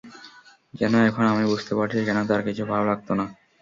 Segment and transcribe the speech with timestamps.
[0.73, 3.25] যেন এখন আমি বুঝতে পারছি, কেন তাঁর কিছু ভালো লাগত না।